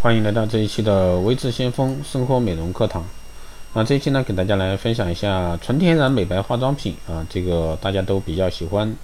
[0.00, 3.04] 欢迎来到这一期的微智先锋生活美容课堂。
[3.72, 8.94] 那这一期呢，给大家来分享一下纯天然美白化妆品啊，这个大家都比较喜欢。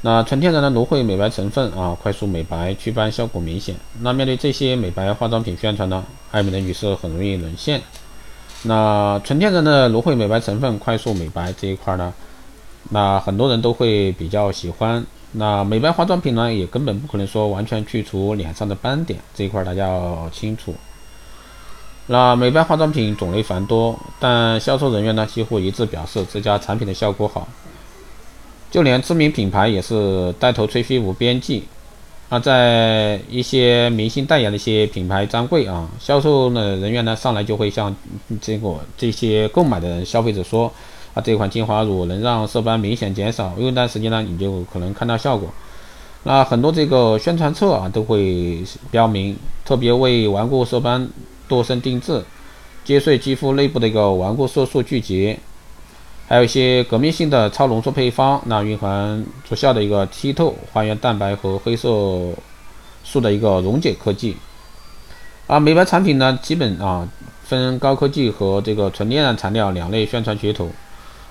[0.00, 3.76] 那纯天然的芦荟美白成分啊，快速美白祛斑效果明显。
[4.00, 7.80] 那面对这些美白化妆品宣传呢，爱美的女士很容易沦陷。
[8.64, 12.12] 那纯天然的芦荟美白成分快速美白这一块呢，
[12.90, 15.06] 那很多人都会比较喜欢。
[15.32, 20.74] 那美白化妆品呢，也根本不可能说完全去除脸上的斑点，这一块大家要清楚。
[22.08, 27.46] 那美白化妆品种类繁多，但销售人员呢几乎一致表示这家产品的效果好，
[28.72, 31.62] 就连知名品牌也是带头吹嘘无边际。
[32.28, 37.94] 啊，在一些明星代言的一些品牌专柜啊，销售的人员呢上来就会向
[38.40, 40.72] 这个这些购买的消费者说。
[41.14, 45.48] 啊，这款精华乳能让色斑明显减少，用一段时间呢，你就可能看到效果。
[46.22, 51.08] 那很多这个宣传册啊，都会标明特别为顽固色斑
[51.48, 52.22] 度身定制，
[52.84, 55.36] 接碎肌肤内部的一个顽固色素聚集，
[56.28, 61.88] 还有一些革命性的超浓缩配方，那蕴含足效的一个剔透还原蛋白和黑色
[63.02, 64.36] 素的一个溶解科技。
[65.46, 67.08] 啊，美白产品呢，基本啊
[67.42, 70.68] 分高科技和这个纯天然材料两类宣传噱头。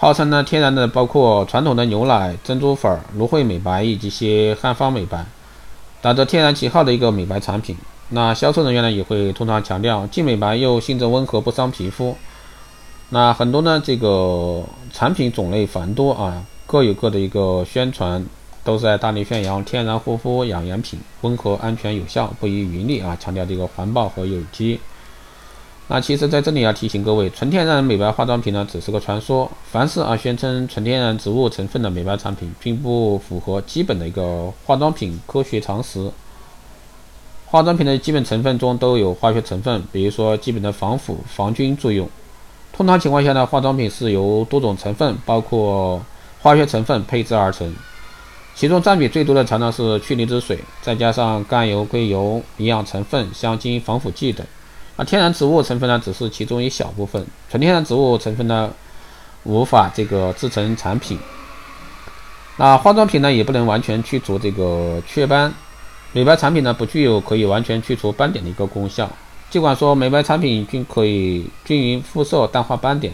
[0.00, 5.22] 号称呢天然的，包括传统的牛奶、珍珠粉、芦荟美白以及一些汉方美白，
[6.00, 7.76] 打着天然旗号的一个美白产品。
[8.08, 12.16] 那销售人员呢也会通常强调，既美白又性质温和，不伤皮肤。
[13.10, 18.24] 那很多呢这个产品种类繁多啊，各有各的一个宣传，
[18.64, 24.80] 都是在大力宣扬天然护肤养颜品，温和、安全、有效，不遗余力啊，强调这个环保和有机。
[25.92, 29.50] 那其实，在这里要提醒各位，纯天然美白化妆品呢，只是个传说。
[29.72, 36.08] 凡是啊宣称纯天然植物成分的美白产品，并不符合基本的一个化妆品科学常识。
[37.46, 42.08] 化妆品的基本成分中都有化学成分，比如说基本的防腐、防菌作用。
[42.72, 46.00] 通常情况下呢，化妆品是由多种成分，包括
[46.40, 47.68] 化学成分配制而成，
[48.54, 54.46] 其中占比最多的常常是去离子水，再加上甘油、硅油、营养成分、香精、防腐剂等。
[55.04, 57.24] 天然植物成分呢，只是其中一小部分。
[57.48, 58.70] 纯天然植物成分呢，
[59.44, 61.18] 无法这个制成产品。
[62.56, 65.52] 那化妆品呢，也不能完全去除这个雀斑。
[66.12, 69.10] 美白产品呢，不具有可以完全去除斑点的一个功效。
[69.48, 73.12] 尽管说美白产品均可以均匀肤色、淡化斑点，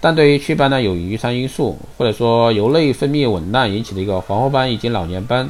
[0.00, 5.48] 但对于祛斑呢，有遗传因素，或者说由内分泌紊乱引起的一个黄褐斑以及老年斑。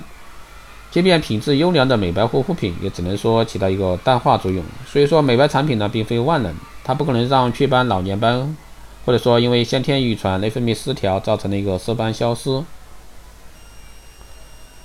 [0.94, 4.62] 即便品质优良的美白护肤品，也只能说起到一个淡化作用。
[4.86, 8.56] 所以说，美白产品呢，并非万能，它不可能让祛斑、老年斑，
[9.04, 12.62] 或者说因为先天遗传、内分泌失调造成的一个色斑消失。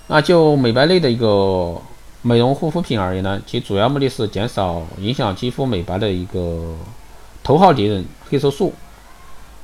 [0.08, 1.80] 那就美白类的一个
[2.24, 6.76] 美容护肤品而言呢，其主要目的是减少影响肌肤美白的一个
[7.44, 8.74] 头号敌人——黑色素。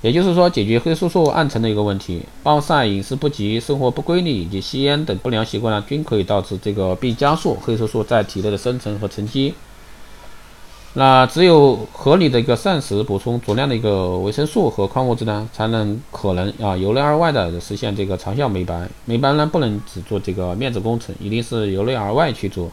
[0.05, 9.55] 也就是说，解决黑色素暗沉的一个问题，暴晒、饮食不吉、生活不规律以及吸烟等不良习惯呢，均可以导致这个并加速黑色素在体内的生成和沉积。
[10.93, 18.87] 那只有合理的一个膳食，补充足量的一个维生素和矿物质呢，才能可能啊由内而外的实现这个长效美白。
[19.05, 22.69] 美白呢，不能只做这个面子工程，一定是由内而外去做。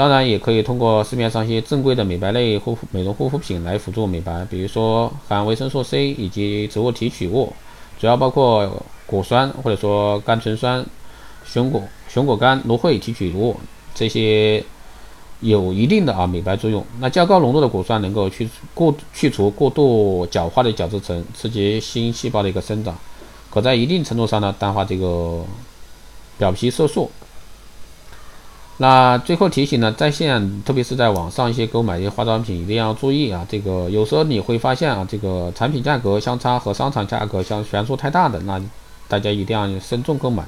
[0.00, 7.52] 当然也可以通过市面上一些正规的美白类护肤美容护肤品来辅助美白，比如说含维生素 C 以及植物提取物，
[7.98, 10.82] 主要包括果酸或者说甘醇酸、
[11.44, 13.54] 熊果熊果苷、芦荟提取物
[13.94, 14.64] 这些
[15.40, 16.82] 有一定的啊美白作用。
[16.98, 22.96] 那较高浓度的果酸能够去过去除过度角化的角质层，刺激新细胞的一个生长，
[23.50, 25.44] 可在一定程度上呢淡化这个
[26.38, 27.10] 表皮色素。
[28.82, 38.58] 那最后提醒呢，在线特别是在网上一些购买一些化妆品一定要注意啊，这个有时候你会发现啊，这个产品价格相差和商场价格相悬殊太大的，那
[39.06, 40.42] 大家一定要慎重购买。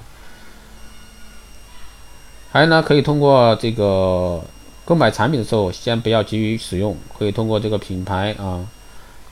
[2.50, 4.42] 还有呢，可以通过这个
[4.87, 8.66] 购买产品的时候，先不要急于使用，可以通过这个品牌啊，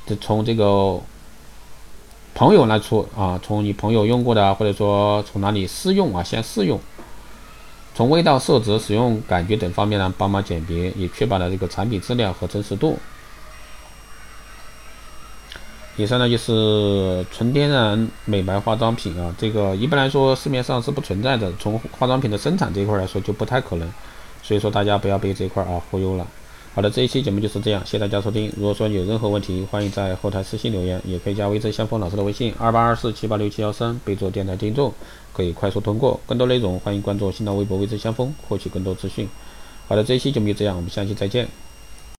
[0.07, 1.01] 就从这个
[2.35, 6.79] 朋友那处啊，从你朋友用过的，或者说从哪里试用啊，先试用。
[8.01, 12.99] 从味道、色泽、使用感觉等方面呢，帮忙鉴别，也确保了这个产品质量和真实度。
[15.99, 23.87] 以上呢就是纯天然美白化妆品啊，这个一般来说市面上是不存在的，从化妆品的生产这一块来说就不太可能，
[24.43, 26.27] 所以说大家不要被这块啊忽悠了。
[26.73, 28.51] 好的，这一期节目就是这样，谢谢大家收听。
[28.57, 34.95] 如果说有任何问题，欢迎在后台私信留言，也可以加微之相锋老师的微信二八二四七八六七幺三，备注电台听众，
[35.33, 36.21] 可以快速通过。
[36.27, 39.29] 更多内容，欢迎关注新浪微博微之相锋，获取更多资讯。
[39.89, 41.49] 好的，这一期节目就这样，我们下期再见。